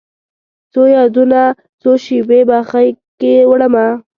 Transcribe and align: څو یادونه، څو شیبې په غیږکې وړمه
څو 0.71 0.81
یادونه، 0.95 1.41
څو 1.81 1.91
شیبې 2.03 2.39
په 2.49 2.57
غیږکې 2.69 3.33
وړمه 3.49 3.85